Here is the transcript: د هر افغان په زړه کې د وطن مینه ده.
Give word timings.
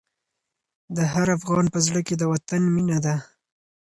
د 0.95 0.97
هر 1.13 1.27
افغان 1.37 1.65
په 1.73 1.79
زړه 1.85 1.99
کې 2.07 2.15
د 2.17 2.23
وطن 2.31 2.61
مینه 2.75 2.97
ده. 3.05 3.15